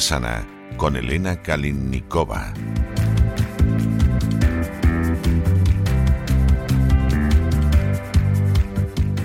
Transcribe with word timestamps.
Sana 0.00 0.46
con 0.78 0.96
Elena 0.96 1.42
Kalinnikova. 1.42 2.54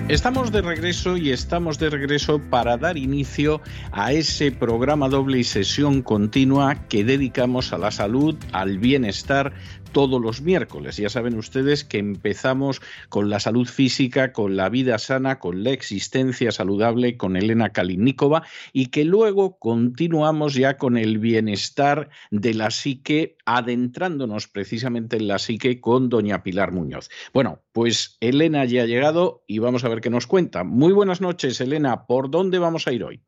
Estamos 0.08 0.52
de 0.52 0.62
regreso 0.62 1.16
y 1.16 1.32
estamos 1.32 1.78
de 1.80 1.90
regreso 1.90 2.40
para 2.50 2.76
dar 2.76 2.96
inicio 2.96 3.60
a 3.90 4.12
ese 4.12 4.52
programa 4.52 5.08
doble 5.08 5.38
y 5.38 5.44
sesión 5.44 6.02
continua 6.02 6.76
que 6.88 7.04
dedicamos 7.04 7.72
a 7.72 7.78
la 7.78 7.90
salud, 7.90 8.36
al 8.52 8.78
bienestar 8.78 9.52
todos 9.96 10.20
los 10.20 10.42
miércoles. 10.42 10.98
Ya 10.98 11.08
saben 11.08 11.38
ustedes 11.38 11.82
que 11.82 11.96
empezamos 11.96 12.82
con 13.08 13.30
la 13.30 13.40
salud 13.40 13.66
física, 13.66 14.30
con 14.34 14.54
la 14.54 14.68
vida 14.68 14.98
sana, 14.98 15.38
con 15.38 15.64
la 15.64 15.70
existencia 15.70 16.52
saludable, 16.52 17.16
con 17.16 17.34
Elena 17.34 17.70
Kalinikova 17.70 18.42
y 18.74 18.88
que 18.88 19.06
luego 19.06 19.58
continuamos 19.58 20.52
ya 20.52 20.76
con 20.76 20.98
el 20.98 21.16
bienestar 21.16 22.10
de 22.30 22.52
la 22.52 22.70
psique, 22.70 23.38
adentrándonos 23.46 24.48
precisamente 24.48 25.16
en 25.16 25.28
la 25.28 25.38
psique 25.38 25.80
con 25.80 26.10
doña 26.10 26.42
Pilar 26.42 26.72
Muñoz. 26.72 27.08
Bueno, 27.32 27.62
pues 27.72 28.18
Elena 28.20 28.66
ya 28.66 28.82
ha 28.82 28.86
llegado 28.86 29.44
y 29.46 29.60
vamos 29.60 29.82
a 29.84 29.88
ver 29.88 30.02
qué 30.02 30.10
nos 30.10 30.26
cuenta. 30.26 30.62
Muy 30.62 30.92
buenas 30.92 31.22
noches, 31.22 31.58
Elena. 31.62 32.04
¿Por 32.04 32.30
dónde 32.30 32.58
vamos 32.58 32.86
a 32.86 32.92
ir 32.92 33.02
hoy? 33.02 33.22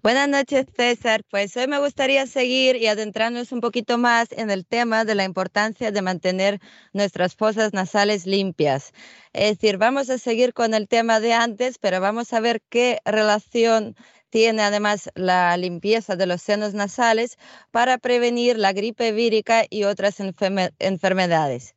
Buenas 0.00 0.28
noches, 0.28 0.66
César. 0.76 1.22
Pues 1.28 1.56
hoy 1.56 1.66
me 1.66 1.80
gustaría 1.80 2.24
seguir 2.28 2.76
y 2.76 2.86
adentrarnos 2.86 3.50
un 3.50 3.60
poquito 3.60 3.98
más 3.98 4.28
en 4.30 4.48
el 4.48 4.64
tema 4.64 5.04
de 5.04 5.16
la 5.16 5.24
importancia 5.24 5.90
de 5.90 6.02
mantener 6.02 6.60
nuestras 6.92 7.34
fosas 7.34 7.72
nasales 7.72 8.24
limpias. 8.24 8.92
Es 9.32 9.58
decir, 9.58 9.76
vamos 9.76 10.08
a 10.08 10.18
seguir 10.18 10.54
con 10.54 10.72
el 10.74 10.86
tema 10.86 11.18
de 11.18 11.32
antes, 11.32 11.78
pero 11.78 12.00
vamos 12.00 12.32
a 12.32 12.38
ver 12.38 12.62
qué 12.68 13.00
relación 13.04 13.96
tiene 14.30 14.62
además 14.62 15.10
la 15.16 15.56
limpieza 15.56 16.14
de 16.14 16.26
los 16.26 16.42
senos 16.42 16.74
nasales 16.74 17.36
para 17.72 17.98
prevenir 17.98 18.56
la 18.56 18.72
gripe 18.72 19.10
vírica 19.10 19.64
y 19.68 19.82
otras 19.82 20.20
enfermedades. 20.20 21.74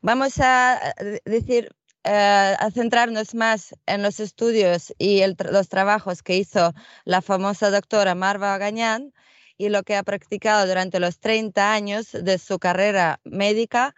Vamos 0.00 0.38
a 0.38 0.80
decir 1.24 1.74
eh, 2.04 2.56
a 2.58 2.70
centrarnos 2.70 3.34
más 3.34 3.74
en 3.86 4.02
los 4.02 4.20
estudios 4.20 4.94
y 4.98 5.22
los 5.26 5.68
trabajos 5.68 6.22
que 6.22 6.36
hizo 6.36 6.74
la 7.04 7.22
famosa 7.22 7.70
doctora 7.70 8.14
Marva 8.14 8.58
Gañán 8.58 9.12
y 9.56 9.68
lo 9.68 9.82
que 9.84 9.96
ha 9.96 10.02
practicado 10.02 10.66
durante 10.66 11.00
los 11.00 11.18
30 11.18 11.72
años 11.72 12.12
de 12.12 12.38
su 12.38 12.58
carrera 12.58 13.20
médica 13.24 13.94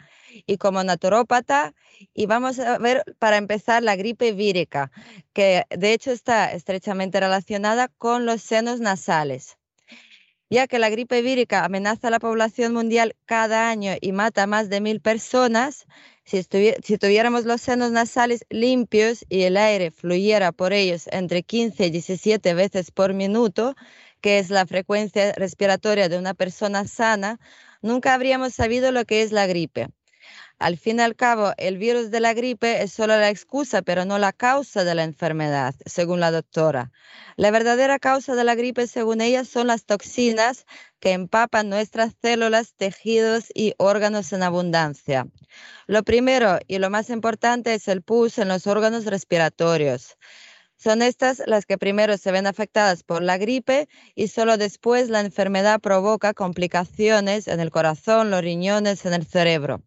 y 0.47 0.59
como 0.59 0.85
naturópata. 0.85 1.75
Y 2.15 2.27
vamos 2.27 2.59
a 2.59 2.79
ver, 2.79 3.03
para 3.19 3.39
empezar, 3.39 3.83
la 3.83 3.97
gripe 3.97 4.33
vírica, 4.33 4.93
que 5.33 5.65
de 5.71 5.93
hecho 5.93 6.13
está 6.13 6.53
estrechamente 6.53 7.21
relacionada 7.21 7.89
con 7.89 8.27
los 8.27 8.43
senos 8.43 8.81
nasales 8.81 9.57
ya 10.49 10.67
que 10.67 10.79
la 10.79 10.91
gripe 10.91 11.23
vírica 11.23 11.65
amenaza 11.65 12.09
a 12.09 12.11
la 12.11 12.21
población 12.21 12.73
mundial 12.73 13.17
cada 13.25 13.69
año 13.69 13.95
y 14.01 14.13
mata 14.13 14.45
a 14.45 14.47
más 14.47 14.69
de 14.69 14.81
mil 14.81 15.01
personas, 15.01 15.87
si, 16.27 16.43
tuviéramos 16.99 17.45
los 17.45 17.61
senos 17.61 17.93
nasales 17.93 18.45
limpios 18.51 19.25
y 19.29 19.43
el 19.43 19.57
aire 19.57 19.93
fluyera 19.93 20.51
por 20.53 20.73
ellos 20.73 21.07
entre 21.13 21.45
15 21.45 21.87
y 21.87 21.91
17 21.91 22.55
veces 22.55 22.91
por 22.91 23.15
minuto, 23.15 23.77
que 24.21 24.39
es 24.41 24.51
la 24.51 24.67
frecuencia 24.67 25.33
respiratoria 25.35 26.09
de 26.09 26.19
una 26.19 26.35
persona 26.35 26.87
sana, 26.87 27.39
nunca 27.81 28.13
habríamos 28.13 28.55
sabido 28.55 28.91
lo 28.91 29.05
que 29.05 29.23
es 29.23 29.31
la 29.31 29.47
gripe. 29.47 29.89
Al 30.59 30.79
fin 30.79 30.99
y 30.99 31.03
al 31.03 31.17
cabo, 31.17 31.53
el 31.59 31.77
virus 31.77 32.11
de 32.11 32.21
la 32.21 32.33
gripe 32.33 32.83
es 32.83 32.91
solo 32.91 33.19
la 33.19 33.29
excusa, 33.29 33.83
pero 33.83 34.07
no 34.07 34.19
la 34.19 34.33
causa 34.33 34.85
de 34.85 34.95
la 34.95 35.05
enfermedad, 35.05 35.75
según 35.85 36.19
la 36.19 36.31
doctora. 36.31 36.93
La 37.37 37.51
verdadera 37.51 37.99
causa 37.99 38.35
de 38.35 38.43
la 38.43 38.55
gripe, 38.55 38.87
según 38.87 39.21
ella, 39.21 39.45
son 39.45 39.67
las 39.67 39.85
toxinas 39.85 40.65
que 40.99 41.13
empapan 41.13 41.69
nuestras 41.69 42.15
células, 42.23 42.75
tejidos 42.75 43.47
y 43.55 43.75
órganos 43.77 44.33
en 44.33 44.43
abundancia. 44.43 45.27
Lo 45.87 46.03
primero 46.05 46.59
y 46.67 46.79
lo 46.79 46.89
más 46.89 47.11
importante 47.11 47.75
es 47.75 47.87
el 47.89 48.01
pus 48.01 48.39
en 48.39 48.49
los 48.49 48.67
órganos 48.67 49.05
respiratorios. 49.05 50.17
Son 50.79 51.03
estas 51.03 51.43
las 51.47 51.67
que 51.67 51.79
primero 51.79 52.17
se 52.19 52.33
ven 52.33 52.47
afectadas 52.47 53.03
por 53.03 53.23
la 53.23 53.39
gripe 53.39 53.89
y 54.15 54.29
solo 54.29 54.57
después 54.59 55.09
la 55.09 55.21
enfermedad 55.21 55.81
provoca 55.81 56.35
complicaciones 56.35 57.49
en 57.49 57.61
el 57.61 57.71
corazón, 57.71 58.31
los 58.31 58.43
riñones, 58.43 59.05
en 59.07 59.15
el 59.15 59.27
cerebro. 59.27 59.83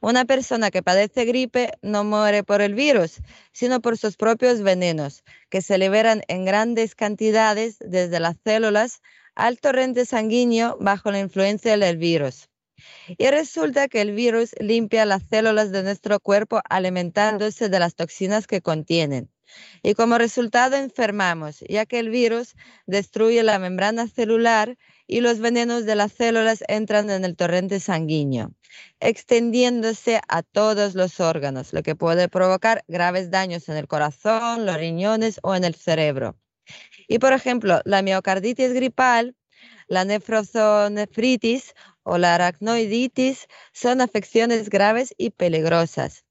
Una 0.00 0.24
persona 0.24 0.70
que 0.70 0.82
padece 0.82 1.24
gripe 1.24 1.72
no 1.82 2.04
muere 2.04 2.44
por 2.44 2.62
el 2.62 2.74
virus, 2.74 3.20
sino 3.52 3.80
por 3.80 3.98
sus 3.98 4.16
propios 4.16 4.62
venenos, 4.62 5.24
que 5.50 5.60
se 5.60 5.76
liberan 5.76 6.22
en 6.28 6.44
grandes 6.44 6.94
cantidades 6.94 7.78
desde 7.80 8.20
las 8.20 8.36
células 8.44 9.00
al 9.34 9.58
torrente 9.58 10.06
sanguíneo 10.06 10.76
bajo 10.80 11.10
la 11.10 11.18
influencia 11.18 11.76
del 11.76 11.96
virus. 11.96 12.48
Y 13.08 13.26
resulta 13.28 13.88
que 13.88 14.00
el 14.00 14.12
virus 14.12 14.54
limpia 14.60 15.04
las 15.04 15.24
células 15.24 15.72
de 15.72 15.82
nuestro 15.82 16.20
cuerpo 16.20 16.60
alimentándose 16.68 17.68
de 17.68 17.78
las 17.80 17.96
toxinas 17.96 18.46
que 18.46 18.62
contienen. 18.62 19.30
Y 19.82 19.94
como 19.94 20.18
resultado 20.18 20.76
enfermamos, 20.76 21.64
ya 21.68 21.86
que 21.86 21.98
el 21.98 22.10
virus 22.10 22.54
destruye 22.86 23.42
la 23.42 23.58
membrana 23.58 24.06
celular 24.06 24.76
y 25.08 25.22
los 25.22 25.40
venenos 25.40 25.86
de 25.86 25.96
las 25.96 26.12
células 26.12 26.62
entran 26.68 27.10
en 27.10 27.24
el 27.24 27.34
torrente 27.34 27.80
sanguíneo, 27.80 28.52
extendiéndose 29.00 30.20
a 30.28 30.42
todos 30.42 30.94
los 30.94 31.18
órganos, 31.18 31.72
lo 31.72 31.82
que 31.82 31.96
puede 31.96 32.28
provocar 32.28 32.84
graves 32.86 33.30
daños 33.30 33.68
en 33.68 33.76
el 33.76 33.88
corazón, 33.88 34.66
los 34.66 34.76
riñones 34.76 35.40
o 35.42 35.56
en 35.56 35.64
el 35.64 35.74
cerebro. 35.74 36.36
Y 37.08 37.18
por 37.18 37.32
ejemplo, 37.32 37.80
la 37.84 38.02
miocarditis 38.02 38.74
gripal, 38.74 39.34
la 39.88 40.04
nefrozonefritis 40.04 41.74
o 42.02 42.18
la 42.18 42.34
aracnoiditis 42.34 43.46
son 43.72 44.02
afecciones 44.02 44.68
graves 44.68 45.14
y 45.16 45.30
peligrosas. 45.30 46.24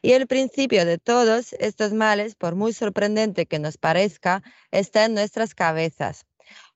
Y 0.00 0.12
el 0.12 0.26
principio 0.26 0.84
de 0.84 0.98
todos 0.98 1.52
estos 1.54 1.92
males, 1.92 2.34
por 2.34 2.56
muy 2.56 2.72
sorprendente 2.72 3.46
que 3.46 3.58
nos 3.58 3.76
parezca, 3.76 4.42
está 4.70 5.04
en 5.04 5.14
nuestras 5.14 5.54
cabezas. 5.54 6.26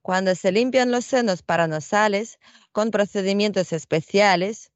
Cuando 0.07 0.37
se 0.37 0.53
limpian 0.53 0.93
los 0.93 1.05
senos 1.05 1.43
paranasales 1.43 2.39
con 2.71 2.93
procedimientos 2.93 3.73
especiales, 3.73 4.71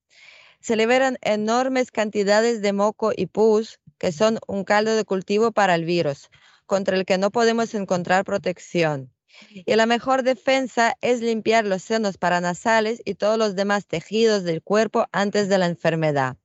se 0.60 0.74
liberan 0.74 1.18
enormes 1.20 1.92
cantidades 1.92 2.62
de 2.62 2.72
moco 2.72 3.12
y 3.16 3.26
pus, 3.26 3.78
que 3.96 4.10
son 4.10 4.41
un 4.48 4.64
caldo 4.64 4.96
de 4.96 5.04
cultivo 5.04 5.52
para 5.52 5.76
el 5.76 5.84
virus, 5.84 6.30
contra 6.66 6.96
el 6.96 7.04
que 7.04 7.16
no 7.16 7.30
podemos 7.30 7.74
encontrar 7.74 8.24
protección. 8.24 9.15
Y 9.54 9.77
la 9.77 9.86
mejor 9.86 10.24
defensa 10.24 10.97
es 11.00 11.21
limpiar 11.21 11.65
los 11.65 11.83
senos 11.83 12.18
paranasales 12.18 13.00
y 13.04 13.15
todos 13.15 13.38
los 13.38 13.54
demás 13.54 13.86
tejidos 13.86 14.42
del 14.42 14.65
cuerpo 14.65 15.06
antes 15.12 15.48
de 15.48 15.59
la 15.59 15.66
enfermedad. 15.66 16.38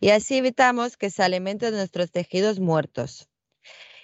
Y 0.00 0.10
así 0.10 0.36
evitamos 0.36 0.98
que 0.98 1.08
se 1.08 1.22
alimenten 1.22 1.72
nuestros 1.72 2.10
tejidos 2.10 2.60
muertos. 2.60 3.27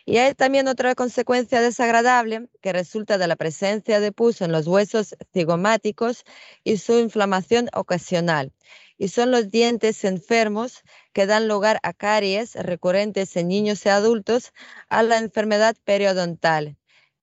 Y 0.06 0.19
hay 0.19 0.35
también 0.35 0.69
otra 0.69 0.95
consecuencia 0.95 1.62
desagradable 1.62 2.49
que 2.61 2.73
resulta 2.75 3.17
de 3.17 3.27
la 3.27 3.37
presencia 3.37 4.01
de 4.01 4.12
pus 4.12 4.43
en 4.43 4.53
los 4.53 4.67
huesos 4.67 5.17
cigomáticos 5.33 6.25
y 6.62 6.77
su 6.77 6.99
inflamación 6.99 7.71
ocasional. 7.73 8.53
Y 8.99 9.09
son 9.09 9.31
los 9.31 9.51
dientes 9.51 10.05
enfermos 10.05 10.83
que 11.12 11.27
dan 11.27 11.49
lugar 11.49 11.81
a 11.83 11.95
caries 11.95 12.55
recurrentes 12.55 13.35
en 13.37 13.49
niños 13.49 13.85
y 13.87 13.89
adultos, 13.89 14.53
a 14.89 15.03
la 15.03 15.19
enfermedad 15.19 15.75
periodontal 15.85 16.77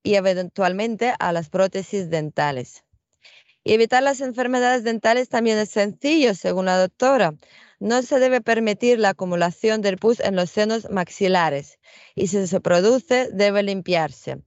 y 0.04 0.16
eventualmente 0.16 1.13
a 1.19 1.31
las 1.31 1.50
prótesis 1.50 2.10
dentales. 2.10 2.83
Y 3.63 3.74
evitar 3.74 4.01
las 4.01 4.22
enfermedades 4.22 4.83
dentales 4.83 5.30
también 5.30 5.60
es 5.60 5.69
sencillo, 5.69 6.33
según 6.33 6.66
la 6.66 6.80
doctora. 6.80 7.36
No 7.81 8.04
se 8.04 8.19
debe 8.19 8.42
permitir 8.42 9.00
la 9.00 9.10
acumulación 9.10 9.81
del 9.81 9.98
pus 9.98 10.19
en 10.19 10.36
los 10.36 10.51
senos 10.51 10.89
maxilares 10.92 11.80
y 12.13 12.28
si 12.28 12.45
se 12.45 12.62
produce 12.62 13.30
debe 13.33 13.63
limpiarse. 13.63 14.38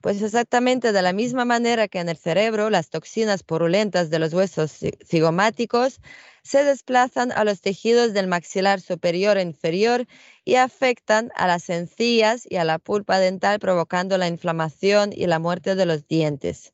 Pues 0.00 0.22
exactamente 0.22 0.92
de 0.92 1.02
la 1.02 1.12
misma 1.12 1.44
manera 1.44 1.86
que 1.88 2.00
en 2.00 2.08
el 2.08 2.16
cerebro 2.16 2.70
las 2.70 2.88
toxinas 2.88 3.42
purulentas 3.42 4.08
de 4.08 4.18
los 4.18 4.32
huesos 4.32 4.78
cigomáticos 5.06 6.00
se 6.42 6.64
desplazan 6.64 7.32
a 7.32 7.44
los 7.44 7.60
tejidos 7.60 8.14
del 8.14 8.26
maxilar 8.26 8.80
superior 8.80 9.36
e 9.36 9.42
inferior 9.42 10.06
y 10.46 10.54
afectan 10.54 11.30
a 11.36 11.46
las 11.46 11.68
encías 11.68 12.46
y 12.48 12.56
a 12.56 12.64
la 12.64 12.78
pulpa 12.78 13.18
dental 13.18 13.58
provocando 13.60 14.16
la 14.16 14.26
inflamación 14.26 15.12
y 15.12 15.26
la 15.26 15.38
muerte 15.38 15.74
de 15.74 15.84
los 15.84 16.08
dientes. 16.08 16.72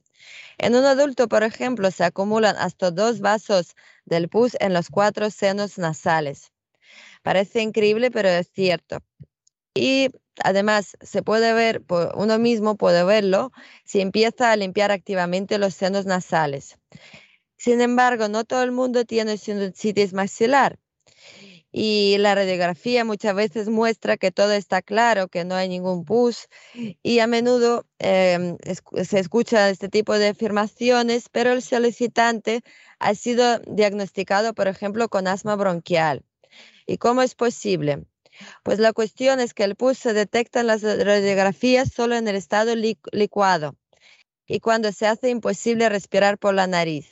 En 0.58 0.74
un 0.74 0.84
adulto, 0.84 1.28
por 1.28 1.42
ejemplo, 1.42 1.90
se 1.90 2.04
acumulan 2.04 2.56
hasta 2.56 2.90
dos 2.90 3.20
vasos 3.20 3.74
del 4.04 4.28
pus 4.28 4.56
en 4.60 4.72
los 4.72 4.88
cuatro 4.88 5.30
senos 5.30 5.78
nasales. 5.78 6.52
Parece 7.22 7.62
increíble, 7.62 8.10
pero 8.10 8.28
es 8.28 8.50
cierto. 8.52 8.98
Y 9.74 10.10
además 10.42 10.96
se 11.00 11.22
puede 11.22 11.52
ver, 11.52 11.82
uno 12.14 12.38
mismo 12.38 12.76
puede 12.76 13.04
verlo 13.04 13.52
si 13.84 14.00
empieza 14.00 14.52
a 14.52 14.56
limpiar 14.56 14.90
activamente 14.90 15.58
los 15.58 15.74
senos 15.74 16.06
nasales. 16.06 16.78
Sin 17.56 17.80
embargo, 17.80 18.28
no 18.28 18.44
todo 18.44 18.62
el 18.62 18.72
mundo 18.72 19.04
tiene 19.04 19.38
sinusitis 19.38 20.12
maxilar 20.12 20.78
y 21.78 22.16
la 22.16 22.34
radiografía 22.34 23.04
muchas 23.04 23.34
veces 23.34 23.68
muestra 23.68 24.16
que 24.16 24.32
todo 24.32 24.52
está 24.52 24.80
claro, 24.80 25.28
que 25.28 25.44
no 25.44 25.54
hay 25.56 25.68
ningún 25.68 26.06
pus 26.06 26.48
y 27.02 27.18
a 27.18 27.26
menudo 27.26 27.84
em, 27.98 28.56
se 29.04 29.18
escucha 29.18 29.68
este 29.68 29.90
tipo 29.90 30.14
de 30.14 30.28
afirmaciones, 30.28 31.28
pero 31.28 31.52
el 31.52 31.60
solicitante 31.60 32.62
ha 32.98 33.14
sido 33.14 33.58
diagnosticado, 33.66 34.54
por 34.54 34.68
ejemplo, 34.68 35.10
con 35.10 35.28
asma 35.28 35.54
bronquial. 35.54 36.24
¿Y 36.86 36.96
cómo 36.96 37.20
es 37.20 37.34
posible? 37.34 38.06
Pues 38.62 38.78
la 38.78 38.94
cuestión 38.94 39.38
es 39.38 39.52
que 39.52 39.64
el 39.64 39.76
pus 39.76 39.98
se 39.98 40.14
detecta 40.14 40.60
en 40.60 40.68
las 40.68 40.80
radiografías 40.80 41.92
solo 41.92 42.16
en 42.16 42.26
el 42.26 42.36
estado 42.36 42.74
licuado 42.74 43.76
y 44.46 44.60
cuando 44.60 44.92
se 44.92 45.06
hace 45.06 45.28
imposible 45.28 45.90
respirar 45.90 46.38
por 46.38 46.54
la 46.54 46.66
nariz. 46.66 47.06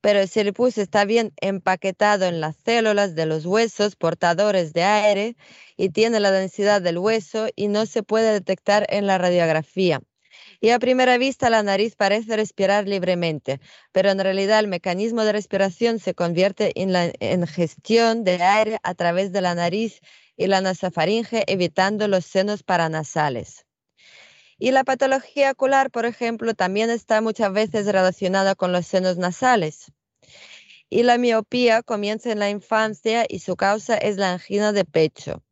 Pero 0.00 0.20
el 0.20 0.52
pus 0.52 0.78
está 0.78 1.04
bien 1.04 1.32
empaquetado 1.40 2.26
en 2.26 2.40
las 2.40 2.56
células 2.64 3.14
de 3.14 3.26
los 3.26 3.46
huesos 3.46 3.96
portadores 3.96 4.72
de 4.72 4.84
aire 4.84 5.36
y 5.76 5.90
tiene 5.90 6.20
la 6.20 6.30
densidad 6.30 6.82
del 6.82 6.98
hueso 6.98 7.48
y 7.56 7.68
no 7.68 7.86
se 7.86 8.02
puede 8.02 8.32
detectar 8.32 8.86
en 8.90 9.06
la 9.06 9.18
radiografía. 9.18 10.00
Y 10.60 10.70
a 10.70 10.78
primera 10.78 11.18
vista 11.18 11.50
la 11.50 11.62
nariz 11.62 11.94
parece 11.96 12.36
respirar 12.36 12.88
libremente, 12.88 13.60
pero 13.92 14.10
en 14.10 14.18
realidad 14.18 14.58
el 14.60 14.68
mecanismo 14.68 15.24
de 15.24 15.32
respiración 15.32 15.98
se 16.00 16.14
convierte 16.14 16.72
en 16.80 16.92
la 16.92 17.12
gestión 17.46 18.24
de 18.24 18.42
aire 18.42 18.78
a 18.82 18.94
través 18.94 19.32
de 19.32 19.40
la 19.40 19.54
nariz 19.54 20.00
y 20.36 20.46
la 20.46 20.60
nasofaringe, 20.60 21.44
evitando 21.46 22.08
los 22.08 22.24
senos 22.24 22.62
paranasales. 22.62 23.67
Y 24.60 24.72
la 24.72 24.82
patología 24.82 25.52
ocular, 25.52 25.92
por 25.92 26.04
ejemplo, 26.04 26.52
también 26.52 26.90
está 26.90 27.20
muchas 27.20 27.52
veces 27.52 27.86
relacionada 27.86 28.56
con 28.56 28.72
los 28.72 28.86
senos 28.86 29.16
nasales. 29.16 29.92
Y 30.90 31.04
la 31.04 31.16
miopía 31.16 31.82
comienza 31.84 32.32
en 32.32 32.40
la 32.40 32.50
infancia 32.50 33.24
y 33.28 33.38
su 33.38 33.54
causa 33.54 33.96
es 33.96 34.16
la 34.16 34.32
angina 34.32 34.72
de 34.72 34.84
pecho. 34.84 35.44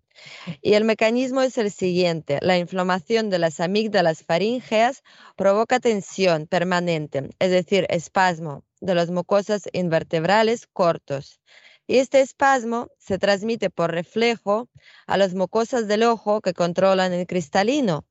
Y 0.61 0.75
el 0.75 0.85
mecanismo 0.85 1.41
es 1.43 1.57
el 1.57 1.71
siguiente. 1.71 2.41
La 2.43 2.59
inflamación 2.59 3.31
de 3.31 3.39
las 3.39 3.61
amígdalas 3.61 4.25
faríngeas 4.25 5.05
provoca 5.37 5.79
tensión 5.79 6.49
permanente, 6.49 7.31
es 7.39 7.51
decir, 7.51 7.87
espasmo 7.91 8.65
de 8.81 8.97
las 8.97 9.11
mucosas 9.11 9.69
invertebrales 9.73 10.67
cortos. 10.67 11.41
Y 11.87 11.99
este 11.99 12.23
espasmo 12.23 12.89
se 12.99 13.19
transmite 13.19 13.71
por 13.71 13.93
reflejo 13.93 14.69
a 15.07 15.17
las 15.17 15.35
mucosas 15.35 15.87
del 15.87 16.03
ojo 16.03 16.41
que 16.41 16.55
controlan 16.55 17.13
el 17.13 17.29
cristalino 17.29 18.05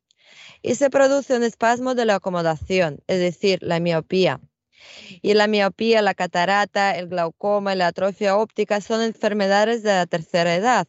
y 0.61 0.75
se 0.75 0.89
produce 0.89 1.35
un 1.35 1.43
espasmo 1.43 1.95
de 1.95 2.05
la 2.05 2.15
acomodación, 2.15 2.99
es 3.07 3.19
decir, 3.19 3.59
la 3.61 3.79
miopía. 3.79 4.39
Y 5.21 5.33
la 5.33 5.47
miopía, 5.47 6.01
la 6.01 6.13
catarata, 6.13 6.95
el 6.97 7.07
glaucoma 7.07 7.73
y 7.73 7.77
la 7.77 7.87
atrofia 7.87 8.37
óptica 8.37 8.81
son 8.81 9.01
enfermedades 9.01 9.83
de 9.83 9.91
la 9.91 10.05
tercera 10.05 10.55
edad. 10.55 10.87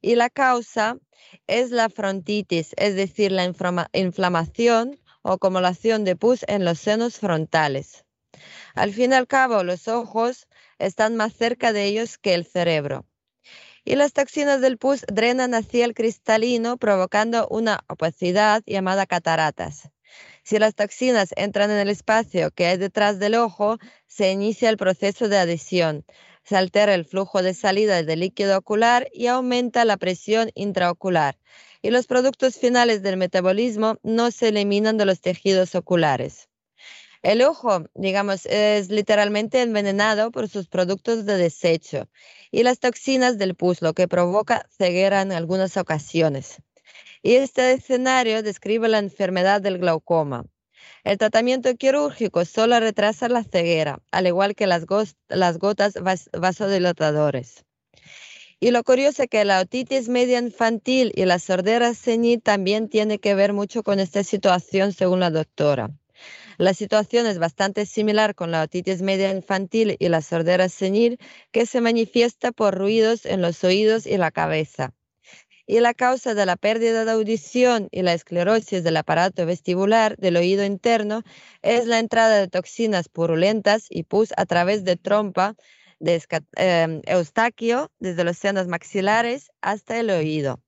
Y 0.00 0.16
la 0.16 0.30
causa 0.30 0.98
es 1.46 1.70
la 1.70 1.88
frontitis, 1.88 2.74
es 2.76 2.96
decir, 2.96 3.32
la 3.32 3.44
inflamación 3.92 4.98
o 5.22 5.32
acumulación 5.32 6.04
de 6.04 6.16
pus 6.16 6.44
en 6.48 6.64
los 6.64 6.78
senos 6.80 7.18
frontales. 7.18 8.04
Al 8.74 8.92
fin 8.92 9.12
y 9.12 9.14
al 9.14 9.26
cabo, 9.26 9.62
los 9.62 9.88
ojos 9.88 10.48
están 10.78 11.16
más 11.16 11.34
cerca 11.34 11.72
de 11.72 11.84
ellos 11.84 12.18
que 12.18 12.34
el 12.34 12.44
cerebro. 12.44 13.06
Y 13.84 13.96
las 13.96 14.12
toxinas 14.12 14.60
del 14.60 14.78
pus 14.78 15.04
drenan 15.12 15.54
hacia 15.54 15.84
el 15.84 15.94
cristalino, 15.94 16.76
provocando 16.76 17.48
una 17.48 17.80
opacidad 17.88 18.62
llamada 18.64 19.06
cataratas. 19.06 19.90
Si 20.44 20.58
las 20.58 20.74
toxinas 20.74 21.30
entran 21.36 21.70
en 21.70 21.78
el 21.78 21.88
espacio 21.88 22.50
que 22.50 22.66
hay 22.66 22.76
detrás 22.76 23.18
del 23.18 23.34
ojo, 23.34 23.78
se 24.06 24.30
inicia 24.30 24.70
el 24.70 24.76
proceso 24.76 25.28
de 25.28 25.38
adhesión. 25.38 26.04
Se 26.44 26.56
altera 26.56 26.94
el 26.94 27.04
flujo 27.04 27.42
de 27.42 27.54
salida 27.54 28.02
del 28.02 28.20
líquido 28.20 28.58
ocular 28.58 29.08
y 29.12 29.28
aumenta 29.28 29.84
la 29.84 29.96
presión 29.96 30.50
intraocular. 30.54 31.38
Y 31.80 31.90
los 31.90 32.06
productos 32.06 32.56
finales 32.56 33.02
del 33.02 33.16
metabolismo 33.16 33.96
no 34.02 34.30
se 34.30 34.48
eliminan 34.48 34.96
de 34.96 35.06
los 35.06 35.20
tejidos 35.20 35.74
oculares. 35.74 36.48
El 37.22 37.42
ojo, 37.42 37.84
digamos, 37.94 38.46
es 38.46 38.90
literalmente 38.90 39.62
envenenado 39.62 40.32
por 40.32 40.48
sus 40.48 40.66
productos 40.66 41.24
de 41.24 41.36
desecho 41.36 42.08
y 42.50 42.64
las 42.64 42.80
toxinas 42.80 43.38
del 43.38 43.54
pus, 43.54 43.80
lo 43.80 43.94
que 43.94 44.08
provoca 44.08 44.66
ceguera 44.76 45.22
en 45.22 45.30
algunas 45.30 45.76
ocasiones. 45.76 46.60
Y 47.22 47.34
este 47.34 47.72
escenario 47.72 48.42
describe 48.42 48.88
la 48.88 48.98
enfermedad 48.98 49.60
del 49.62 49.78
glaucoma. 49.78 50.46
El 51.04 51.16
tratamiento 51.16 51.72
quirúrgico 51.76 52.44
solo 52.44 52.80
retrasa 52.80 53.28
la 53.28 53.44
ceguera, 53.44 54.00
al 54.10 54.26
igual 54.26 54.56
que 54.56 54.66
las, 54.66 54.84
gotas 54.84 55.94
vasodilatadores. 56.32 57.64
Y 58.58 58.72
lo 58.72 58.82
curioso 58.82 59.22
es 59.22 59.28
que 59.28 59.44
la 59.44 59.60
otitis 59.60 60.08
media 60.08 60.40
infantil 60.40 61.12
y 61.14 61.24
la 61.24 61.38
sordera 61.38 61.94
senil 61.94 62.42
también 62.42 62.88
tiene 62.88 63.20
que 63.20 63.36
ver 63.36 63.52
mucho 63.52 63.84
con 63.84 64.00
esta 64.00 64.24
situación, 64.24 64.92
según 64.92 65.20
la 65.20 65.30
doctora. 65.30 65.90
La 66.58 66.74
situación 66.74 67.26
es 67.26 67.38
bastante 67.38 67.86
similar 67.86 68.34
con 68.34 68.50
la 68.50 68.62
otitis 68.62 69.02
media 69.02 69.30
infantil 69.30 69.96
y 69.98 70.08
la 70.08 70.20
sordera 70.20 70.68
senil, 70.68 71.18
que 71.50 71.66
se 71.66 71.80
manifiesta 71.80 72.52
por 72.52 72.76
ruidos 72.76 73.26
en 73.26 73.40
los 73.40 73.64
oídos 73.64 74.06
y 74.06 74.16
la 74.16 74.30
cabeza. 74.30 74.92
Y 75.66 75.80
la 75.80 75.94
causa 75.94 76.34
de 76.34 76.44
la 76.44 76.56
pérdida 76.56 77.04
de 77.04 77.12
audición 77.12 77.88
y 77.92 78.02
la 78.02 78.12
esclerosis 78.12 78.82
del 78.82 78.96
aparato 78.96 79.46
vestibular 79.46 80.16
del 80.16 80.36
oído 80.36 80.64
interno 80.64 81.22
es 81.62 81.86
la 81.86 81.98
entrada 81.98 82.38
de 82.38 82.48
toxinas 82.48 83.08
purulentas 83.08 83.86
y 83.88 84.02
pus 84.02 84.32
a 84.36 84.44
través 84.44 84.84
de 84.84 84.96
trompa 84.96 85.54
de 86.00 86.20
em, 86.56 87.00
eustaquio 87.06 87.92
desde 88.00 88.24
los 88.24 88.36
senos 88.36 88.66
maxilares 88.66 89.52
hasta 89.60 89.98
el 90.00 90.10
oído. 90.10 90.60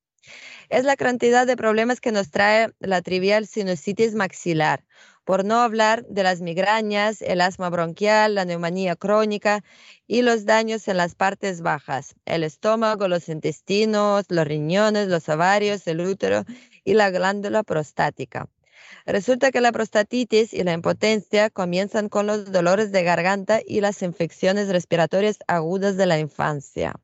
Es 0.70 0.84
la 0.84 0.96
cantidad 0.96 1.46
de 1.46 1.56
problemas 1.56 2.00
que 2.00 2.12
nos 2.12 2.30
trae 2.30 2.72
la 2.78 3.02
trivial 3.02 3.46
sinusitis 3.46 4.14
maxilar, 4.14 4.84
por 5.24 5.44
no 5.44 5.56
hablar 5.60 6.06
de 6.06 6.22
las 6.22 6.40
migrañas, 6.40 7.22
el 7.22 7.40
asma 7.40 7.70
bronquial, 7.70 8.34
la 8.34 8.44
neumonía 8.44 8.94
crónica 8.96 9.64
y 10.06 10.22
los 10.22 10.44
daños 10.44 10.86
en 10.88 10.98
las 10.98 11.14
partes 11.14 11.62
bajas, 11.62 12.14
el 12.26 12.44
estómago, 12.44 13.08
los 13.08 13.28
intestinos, 13.28 14.24
los 14.28 14.46
riñones, 14.46 15.08
los 15.08 15.28
ovarios, 15.28 15.86
el 15.86 16.00
útero 16.00 16.44
y 16.84 16.94
la 16.94 17.10
glándula 17.10 17.62
prostática. 17.62 18.48
Resulta 19.06 19.50
que 19.50 19.60
la 19.60 19.72
prostatitis 19.72 20.52
y 20.54 20.62
la 20.62 20.72
impotencia 20.72 21.50
comienzan 21.50 22.08
con 22.08 22.26
los 22.26 22.52
dolores 22.52 22.92
de 22.92 23.02
garganta 23.02 23.60
y 23.66 23.80
las 23.80 24.02
infecciones 24.02 24.68
respiratorias 24.68 25.38
agudas 25.46 25.96
de 25.96 26.06
la 26.06 26.18
infancia. 26.18 26.94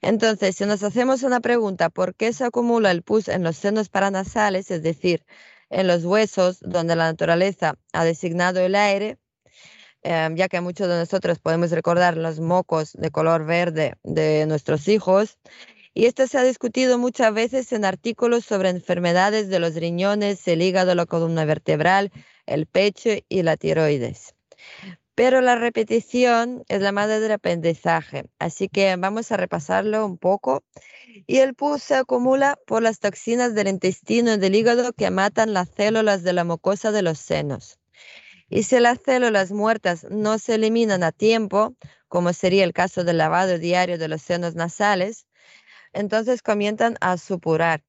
Entonces, 0.00 0.56
si 0.56 0.66
nos 0.66 0.82
hacemos 0.82 1.22
una 1.22 1.40
pregunta, 1.40 1.88
¿por 1.88 2.14
qué 2.14 2.34
se 2.34 2.44
acumula 2.44 2.90
el 2.90 3.02
pus 3.02 3.28
en 3.28 3.42
los 3.42 3.56
senos 3.56 3.88
paranasales, 3.88 4.70
es 4.70 4.82
decir, 4.82 5.24
en 5.74 5.88
los 5.88 6.04
huesos 6.04 6.60
donde 6.60 6.94
la 6.96 7.04
naturaleza 7.04 7.74
ha 7.92 8.04
designado 8.04 8.60
el 8.60 8.76
aire, 8.76 9.18
em, 10.02 10.36
ya 10.36 10.48
que 10.48 10.60
muchos 10.60 10.88
de 10.88 10.96
nosotros 10.98 11.38
podemos 11.40 11.70
recordar 11.72 12.16
los 12.16 12.38
mocos 12.40 12.92
de 12.92 13.10
color 13.10 13.44
verde 13.44 13.94
de 14.04 14.46
nuestros 14.46 14.86
hijos. 14.88 15.38
Y 15.92 16.06
esto 16.06 16.26
se 16.26 16.38
ha 16.38 16.44
discutido 16.44 16.98
muchas 16.98 17.32
veces 17.34 17.72
en 17.72 17.84
artículos 17.84 18.44
sobre 18.44 18.68
enfermedades 18.68 19.48
de 19.48 19.60
los 19.60 19.74
riñones, 19.74 20.46
el 20.48 20.62
hígado, 20.62 20.94
la 20.94 21.06
columna 21.06 21.44
vertebral, 21.44 22.12
el 22.46 22.66
pecho 22.66 23.10
y 23.28 23.42
la 23.42 23.56
tiroides. 23.56 24.34
Pero 25.14 25.40
la 25.40 25.54
repetición 25.54 26.64
es 26.68 26.82
la 26.82 26.90
madre 26.90 27.20
del 27.20 27.32
aprendizaje, 27.32 28.24
así 28.38 28.68
que 28.68 28.96
vamos 28.96 29.30
a 29.30 29.36
repasarlo 29.36 30.04
un 30.04 30.18
poco 30.18 30.64
y 31.26 31.38
el 31.38 31.54
pus 31.54 31.82
se 31.82 31.94
acumula 31.94 32.58
por 32.66 32.82
las 32.82 32.98
toxinas 32.98 33.54
del 33.54 33.68
intestino 33.68 34.34
y 34.34 34.38
del 34.38 34.56
hígado 34.56 34.92
que 34.92 35.10
matan 35.10 35.52
las 35.52 35.68
células 35.68 36.24
de 36.24 36.32
la 36.32 36.42
mucosa 36.44 36.90
de 36.90 37.02
los 37.02 37.18
senos. 37.18 37.78
Y 38.48 38.64
si 38.64 38.78
las 38.80 38.98
células 39.04 39.52
muertas 39.52 40.06
no 40.10 40.38
se 40.38 40.56
eliminan 40.56 41.02
a 41.02 41.12
tiempo, 41.12 41.76
como 42.08 42.32
sería 42.32 42.64
el 42.64 42.72
caso 42.72 43.04
del 43.04 43.18
lavado 43.18 43.58
diario 43.58 43.98
de 43.98 44.08
los 44.08 44.22
senos 44.22 44.54
nasales, 44.54 45.26
entonces 45.92 46.42
comienzan 46.42 46.96
a 47.00 47.16
supurar. 47.18 47.84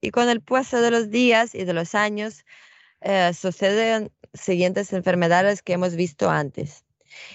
Y 0.00 0.10
con 0.10 0.28
el 0.28 0.42
paso 0.42 0.82
de 0.82 0.90
los 0.90 1.10
días 1.10 1.54
y 1.54 1.64
de 1.64 1.72
los 1.72 1.94
años, 1.94 2.44
eh, 3.04 3.32
suceden 3.34 4.10
siguientes 4.32 4.92
enfermedades 4.92 5.62
que 5.62 5.74
hemos 5.74 5.94
visto 5.94 6.30
antes. 6.30 6.84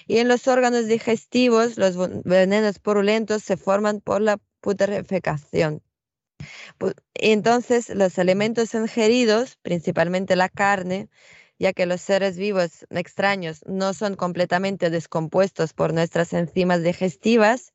Y 0.07 0.17
en 0.17 0.27
los 0.27 0.47
órganos 0.47 0.88
digestivos, 0.88 1.77
los 1.77 1.95
venenos 2.25 2.79
purulentos 2.79 3.43
se 3.43 3.55
forman 3.55 4.01
por 4.01 4.21
la 4.21 4.38
putrefacción. 4.61 5.81
Entonces, 7.13 7.89
los 7.89 8.17
alimentos 8.19 8.73
ingeridos, 8.73 9.57
principalmente 9.61 10.35
la 10.35 10.49
carne, 10.49 11.09
ya 11.59 11.71
que 11.73 11.85
los 11.85 12.01
seres 12.01 12.38
vivos 12.38 12.85
extraños 12.89 13.61
no 13.65 13.93
son 13.93 14.15
completamente 14.15 14.89
descompuestos 14.89 15.73
por 15.73 15.93
nuestras 15.93 16.33
enzimas 16.33 16.81
digestivas, 16.81 17.73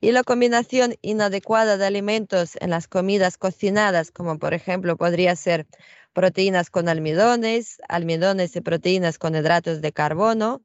y 0.00 0.12
la 0.12 0.24
combinación 0.24 0.94
inadecuada 1.02 1.76
de 1.76 1.86
alimentos 1.86 2.56
en 2.60 2.70
las 2.70 2.88
comidas 2.88 3.36
cocinadas, 3.36 4.10
como 4.10 4.38
por 4.38 4.54
ejemplo 4.54 4.96
podría 4.96 5.36
ser 5.36 5.66
proteínas 6.12 6.70
con 6.70 6.88
almidones, 6.88 7.80
almidones 7.88 8.56
y 8.56 8.60
proteínas 8.60 9.18
con 9.18 9.34
hidratos 9.34 9.80
de 9.80 9.92
carbono, 9.92 10.62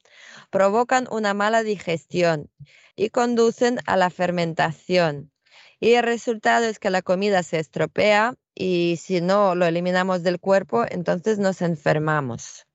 provocan 0.49 1.07
una 1.11 1.33
mala 1.33 1.63
digestión 1.63 2.49
y 2.95 3.09
conducen 3.09 3.79
a 3.85 3.97
la 3.97 4.09
fermentación. 4.09 5.31
Y 5.79 5.93
el 5.93 6.03
resultado 6.03 6.65
es 6.65 6.79
que 6.79 6.89
la 6.89 7.01
comida 7.01 7.43
se 7.43 7.59
estropea 7.59 8.35
y 8.55 8.97
si 9.01 9.21
no 9.21 9.55
lo 9.55 9.65
eliminamos 9.65 10.23
del 10.23 10.39
cuerpo, 10.39 10.85
entonces 10.89 11.37
nos 11.37 11.61
enfermamos. 11.61 12.65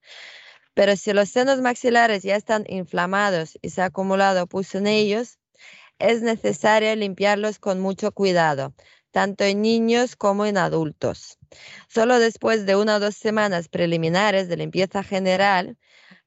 Pero 0.74 0.96
si 0.96 1.12
los 1.12 1.30
senos 1.30 1.60
maxilares 1.60 2.22
ya 2.22 2.36
están 2.36 2.64
inflamados 2.68 3.58
y 3.62 3.70
se 3.70 3.82
ha 3.82 3.86
acumulado 3.86 4.46
pus 4.46 4.74
en 4.74 4.86
ellos, 4.86 5.38
es 5.98 6.22
necesario 6.22 6.94
limpiarlos 6.96 7.58
con 7.58 7.80
mucho 7.80 8.12
cuidado, 8.12 8.74
tanto 9.10 9.44
en 9.44 9.62
niños 9.62 10.16
como 10.16 10.46
en 10.46 10.58
adultos. 10.58 11.38
Solo 11.88 12.18
después 12.18 12.66
de 12.66 12.76
una 12.76 12.96
o 12.96 13.00
dos 13.00 13.16
semanas 13.16 13.68
preliminares 13.68 14.48
de 14.48 14.56
limpieza 14.56 15.02
general, 15.02 15.76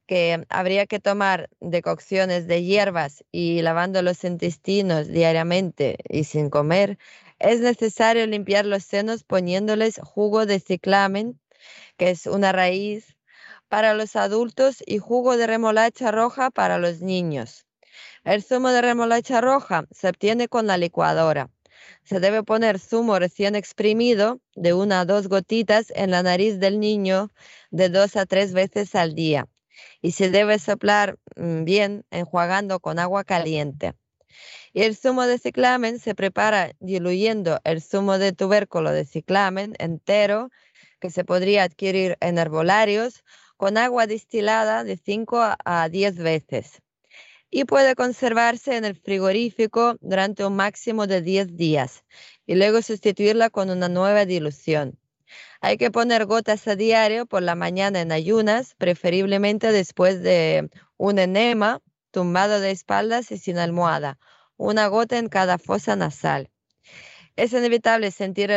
que 0.05 0.45
habría 0.49 0.85
que 0.85 0.99
tomar 0.99 1.49
decocciones 1.59 2.47
de 2.47 2.63
hierbas 2.63 3.23
y 3.31 3.61
lavando 3.61 4.01
los 4.01 4.23
intestinos 4.23 5.07
diariamente 5.07 5.97
y 6.09 6.25
sin 6.25 6.49
comer, 6.49 6.97
es 7.39 7.61
necesario 7.61 8.27
limpiar 8.27 8.65
los 8.65 8.83
senos 8.83 9.23
poniéndoles 9.23 9.99
jugo 10.03 10.45
de 10.45 10.59
ciclamen, 10.59 11.39
que 11.97 12.09
es 12.09 12.25
una 12.25 12.51
raíz 12.51 13.15
para 13.69 13.93
los 13.93 14.15
adultos, 14.15 14.83
y 14.85 14.99
jugo 14.99 15.35
de 15.35 15.47
remolacha 15.47 16.11
roja 16.11 16.51
para 16.51 16.77
los 16.77 17.01
niños. 17.01 17.65
El 18.23 18.43
zumo 18.43 18.69
de 18.69 18.81
remolacha 18.81 19.41
roja 19.41 19.85
se 19.91 20.09
obtiene 20.09 20.47
con 20.47 20.67
la 20.67 20.77
licuadora. 20.77 21.49
Se 22.03 22.19
debe 22.19 22.43
poner 22.43 22.79
zumo 22.79 23.19
recién 23.19 23.55
exprimido 23.55 24.39
de 24.55 24.73
una 24.73 25.01
a 25.01 25.05
dos 25.05 25.27
gotitas 25.27 25.91
en 25.95 26.11
la 26.11 26.23
nariz 26.23 26.59
del 26.59 26.79
niño 26.79 27.31
de 27.71 27.89
dos 27.89 28.15
a 28.15 28.25
tres 28.25 28.53
veces 28.53 28.95
al 28.95 29.15
día 29.15 29.47
y 30.01 30.11
se 30.11 30.29
debe 30.29 30.59
soplar 30.59 31.17
mm, 31.35 31.63
bien 31.63 32.05
enjuagando 32.11 32.79
con 32.79 32.99
agua 32.99 33.23
caliente. 33.23 33.93
Y 34.73 34.83
el 34.83 34.95
zumo 34.95 35.25
de 35.27 35.37
ciclamen 35.37 35.99
se 35.99 36.15
prepara 36.15 36.73
diluyendo 36.79 37.59
el 37.63 37.81
zumo 37.81 38.17
de 38.17 38.33
tubérculo 38.33 38.91
de 38.91 39.05
ciclamen 39.05 39.75
entero 39.79 40.49
que 40.99 41.09
se 41.09 41.23
podría 41.23 41.63
adquirir 41.63 42.17
en 42.21 42.37
herbolarios 42.37 43.23
con 43.57 43.77
agua 43.77 44.07
destilada 44.07 44.83
de 44.83 44.97
5 44.97 45.55
a 45.63 45.89
10 45.89 46.17
veces 46.17 46.82
y 47.55 47.65
puede 47.65 47.93
conservarse 47.93 48.77
en 48.77 48.83
el 48.83 48.95
frigorífico 48.95 49.95
durante 50.01 50.43
un 50.43 50.55
máximo 50.55 51.05
de 51.05 51.21
10 51.21 51.55
días 51.55 52.03
y 52.47 52.55
luego 52.55 52.81
sustituirla 52.81 53.51
con 53.51 53.69
una 53.69 53.89
nueva 53.89 54.25
dilución. 54.25 54.97
Hay 55.61 55.77
que 55.77 55.91
poner 55.91 56.25
gotas 56.25 56.67
a 56.67 56.75
diario 56.75 57.27
por 57.27 57.43
la 57.43 57.53
mañana 57.53 58.01
en 58.01 58.11
ayunas, 58.11 58.73
preferiblemente 58.79 59.71
después 59.71 60.23
de 60.23 60.71
un 60.97 61.19
enema, 61.19 61.79
tumbado 62.09 62.59
de 62.59 62.71
espaldas 62.71 63.31
y 63.31 63.37
sin 63.37 63.59
almohada, 63.59 64.17
una 64.57 64.87
gota 64.87 65.19
en 65.19 65.29
cada 65.29 65.59
fosa 65.59 65.95
nasal. 65.95 66.49
Es 67.35 67.51
inevitable 67.53 68.11
sentir 68.11 68.51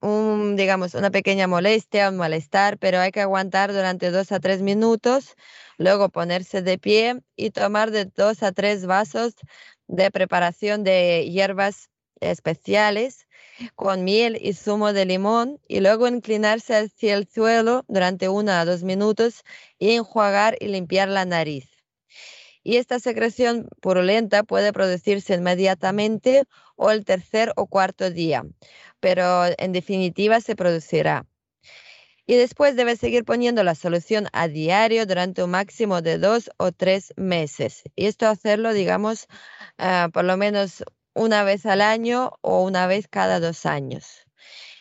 un, 0.00 0.56
digamos, 0.56 0.94
una 0.94 1.10
pequeña 1.10 1.46
molestia, 1.46 2.08
un 2.10 2.16
malestar, 2.16 2.78
pero 2.78 2.98
hay 2.98 3.10
que 3.12 3.20
aguantar 3.20 3.72
durante 3.72 4.10
dos 4.10 4.32
a 4.32 4.40
tres 4.40 4.62
minutos 4.62 5.36
Luego 5.78 6.08
ponerse 6.08 6.62
de 6.62 6.78
pie 6.78 7.20
y 7.36 7.50
tomar 7.50 7.90
de 7.90 8.04
dos 8.06 8.42
a 8.42 8.52
tres 8.52 8.86
vasos 8.86 9.34
de 9.88 10.10
preparación 10.10 10.84
de 10.84 11.28
hierbas 11.30 11.90
especiales 12.20 13.26
con 13.74 14.04
miel 14.04 14.38
y 14.40 14.54
zumo 14.54 14.92
de 14.92 15.04
limón 15.04 15.60
y 15.68 15.80
luego 15.80 16.06
inclinarse 16.08 16.76
hacia 16.76 17.14
el 17.16 17.28
suelo 17.28 17.84
durante 17.88 18.28
uno 18.28 18.52
a 18.52 18.64
dos 18.64 18.82
minutos 18.84 19.42
y 19.78 19.92
enjuagar 19.92 20.56
y 20.60 20.68
limpiar 20.68 21.08
la 21.08 21.24
nariz. 21.24 21.73
Y 22.64 22.78
esta 22.78 22.98
secreción 22.98 23.68
purulenta 23.80 24.42
puede 24.42 24.72
producirse 24.72 25.34
inmediatamente 25.34 26.44
o 26.74 26.90
el 26.90 27.04
tercer 27.04 27.52
o 27.56 27.66
cuarto 27.66 28.10
día, 28.10 28.44
pero 28.98 29.44
en 29.58 29.72
definitiva 29.72 30.40
se 30.40 30.56
producirá 30.56 31.26
y 32.26 32.36
después 32.36 32.76
debe 32.76 32.96
seguir 32.96 33.24
poniendo 33.24 33.62
la 33.62 33.74
solución 33.74 34.28
a 34.32 34.48
diario 34.48 35.06
durante 35.06 35.42
un 35.42 35.50
máximo 35.50 36.00
de 36.00 36.18
dos 36.18 36.50
o 36.56 36.72
tres 36.72 37.12
meses. 37.16 37.82
Y 37.96 38.06
esto 38.06 38.26
hacerlo, 38.26 38.72
digamos, 38.72 39.26
ah, 39.78 40.08
por 40.12 40.24
lo 40.24 40.36
menos 40.36 40.84
una 41.14 41.44
vez 41.44 41.66
al 41.66 41.80
año 41.80 42.32
o 42.40 42.62
una 42.62 42.86
vez 42.86 43.08
cada 43.08 43.40
dos 43.40 43.66
años. 43.66 44.26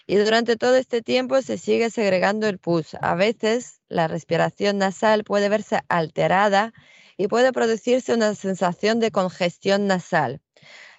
Y 0.05 0.15
durante 0.15 0.57
todo 0.57 0.75
este 0.75 1.01
tiempo 1.01 1.41
se 1.41 1.57
sigue 1.57 1.89
segregando 1.89 2.47
el 2.47 2.59
pus. 2.59 2.95
A 3.01 3.15
veces 3.15 3.81
la 3.87 4.07
respiración 4.07 4.77
nasal 4.77 5.23
puede 5.23 5.49
verse 5.49 5.79
alterada 5.87 6.73
y 7.17 7.27
puede 7.27 7.51
producirse 7.51 8.13
una 8.13 8.35
sensación 8.35 8.99
de 8.99 9.11
congestión 9.11 9.87
nasal. 9.87 10.41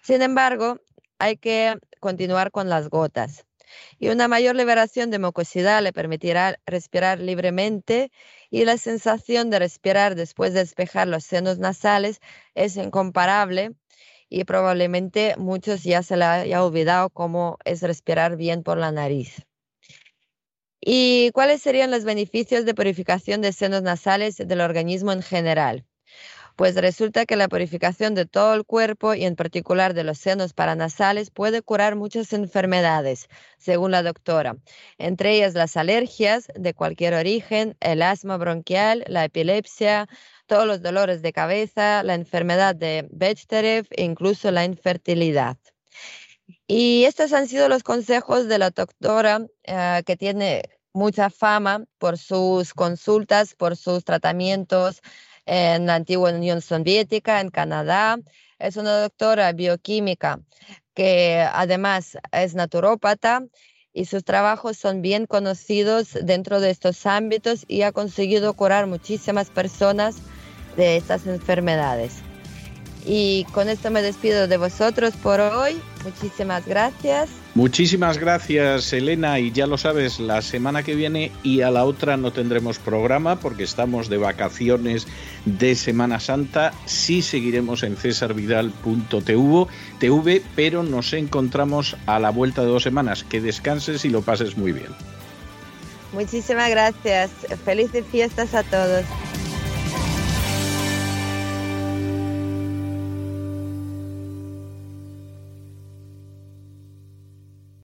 Sin 0.02 0.22
embargo, 0.22 0.80
hay 1.18 1.36
que 1.36 1.76
continuar 2.00 2.50
con 2.50 2.68
las 2.68 2.88
gotas 2.88 3.44
y 3.98 4.08
una 4.08 4.28
mayor 4.28 4.56
liberación 4.56 5.10
de 5.10 5.18
mucosidad 5.18 5.82
le 5.82 5.92
permitirá 5.92 6.58
respirar 6.66 7.20
libremente 7.20 8.10
y 8.50 8.64
la 8.64 8.78
sensación 8.78 9.50
de 9.50 9.58
respirar 9.58 10.14
después 10.14 10.52
de 10.52 10.60
despejar 10.60 11.08
los 11.08 11.24
senos 11.24 11.58
nasales 11.58 12.20
es 12.54 12.76
incomparable 12.76 13.74
y 14.28 14.44
probablemente 14.44 15.34
muchos 15.36 15.82
ya 15.84 16.02
se 16.02 16.16
le 16.16 16.24
haya 16.24 16.64
olvidado 16.64 17.10
cómo 17.10 17.58
es 17.64 17.82
respirar 17.82 18.36
bien 18.36 18.62
por 18.62 18.78
la 18.78 18.90
nariz. 18.90 19.42
¿Y 20.80 21.30
cuáles 21.32 21.62
serían 21.62 21.90
los 21.90 22.04
beneficios 22.04 22.66
de 22.66 22.74
purificación 22.74 23.40
de 23.40 23.52
senos 23.52 23.82
nasales 23.82 24.36
del 24.36 24.60
organismo 24.60 25.12
en 25.12 25.22
general? 25.22 25.86
Pues 26.56 26.76
resulta 26.76 27.26
que 27.26 27.36
la 27.36 27.48
purificación 27.48 28.14
de 28.14 28.26
todo 28.26 28.54
el 28.54 28.64
cuerpo 28.64 29.14
y 29.14 29.24
en 29.24 29.36
particular 29.36 29.94
de 29.94 30.04
los 30.04 30.18
senos 30.18 30.52
paranasales 30.52 31.30
puede 31.30 31.62
curar 31.62 31.96
muchas 31.96 32.32
enfermedades, 32.32 33.28
según 33.58 33.90
la 33.90 34.02
doctora, 34.02 34.56
entre 34.98 35.34
ellas 35.34 35.54
las 35.54 35.76
alergias 35.76 36.48
de 36.54 36.74
cualquier 36.74 37.14
origen, 37.14 37.76
el 37.80 38.02
asma 38.02 38.36
bronquial, 38.36 39.04
la 39.08 39.24
epilepsia, 39.24 40.08
todos 40.46 40.66
los 40.66 40.82
dolores 40.82 41.22
de 41.22 41.32
cabeza, 41.32 42.02
la 42.02 42.14
enfermedad 42.14 42.76
de 42.76 43.08
Bechterew 43.10 43.84
e 43.90 44.04
incluso 44.04 44.50
la 44.50 44.64
infertilidad. 44.64 45.56
Y 46.66 47.04
estos 47.04 47.32
han 47.32 47.48
sido 47.48 47.68
los 47.68 47.82
consejos 47.82 48.48
de 48.48 48.58
la 48.58 48.70
doctora 48.70 49.46
eh, 49.64 50.02
que 50.06 50.16
tiene 50.16 50.62
mucha 50.92 51.28
fama 51.30 51.84
por 51.98 52.18
sus 52.18 52.72
consultas, 52.72 53.54
por 53.54 53.76
sus 53.76 54.04
tratamientos 54.04 55.02
en 55.46 55.86
la 55.86 55.96
antigua 55.96 56.32
Unión 56.32 56.60
Soviética, 56.60 57.40
en 57.40 57.50
Canadá. 57.50 58.18
Es 58.58 58.76
una 58.76 58.98
doctora 58.98 59.52
bioquímica 59.52 60.40
que 60.94 61.46
además 61.52 62.18
es 62.32 62.54
naturópata 62.54 63.42
y 63.92 64.06
sus 64.06 64.24
trabajos 64.24 64.76
son 64.76 65.02
bien 65.02 65.26
conocidos 65.26 66.18
dentro 66.22 66.60
de 66.60 66.70
estos 66.70 67.06
ámbitos 67.06 67.64
y 67.68 67.82
ha 67.82 67.92
conseguido 67.92 68.54
curar 68.54 68.86
muchísimas 68.86 69.50
personas 69.50 70.16
de 70.76 70.96
estas 70.96 71.26
enfermedades. 71.26 72.16
Y 73.06 73.44
con 73.52 73.68
esto 73.68 73.90
me 73.90 74.02
despido 74.02 74.48
de 74.48 74.56
vosotros 74.56 75.14
por 75.14 75.40
hoy. 75.40 75.80
Muchísimas 76.04 76.66
gracias. 76.66 77.43
Muchísimas 77.54 78.18
gracias, 78.18 78.92
Elena. 78.92 79.38
Y 79.38 79.52
ya 79.52 79.68
lo 79.68 79.78
sabes, 79.78 80.18
la 80.18 80.42
semana 80.42 80.82
que 80.82 80.96
viene 80.96 81.30
y 81.44 81.60
a 81.60 81.70
la 81.70 81.84
otra 81.84 82.16
no 82.16 82.32
tendremos 82.32 82.80
programa 82.80 83.38
porque 83.38 83.62
estamos 83.62 84.08
de 84.08 84.18
vacaciones 84.18 85.06
de 85.44 85.76
Semana 85.76 86.18
Santa. 86.18 86.72
Sí 86.84 87.22
seguiremos 87.22 87.84
en 87.84 87.96
cesarvidal.tv, 87.96 90.42
pero 90.56 90.82
nos 90.82 91.12
encontramos 91.12 91.96
a 92.06 92.18
la 92.18 92.30
vuelta 92.30 92.62
de 92.62 92.68
dos 92.68 92.82
semanas. 92.82 93.22
Que 93.22 93.40
descanses 93.40 94.04
y 94.04 94.10
lo 94.10 94.22
pases 94.22 94.56
muy 94.56 94.72
bien. 94.72 94.88
Muchísimas 96.12 96.70
gracias. 96.70 97.30
Felices 97.64 98.04
fiestas 98.10 98.52
a 98.54 98.64
todos. 98.64 99.04